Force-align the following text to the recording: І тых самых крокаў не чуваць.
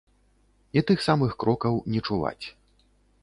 І 0.79 0.81
тых 0.91 1.03
самых 1.07 1.31
крокаў 1.45 1.77
не 1.97 2.01
чуваць. 2.07 2.45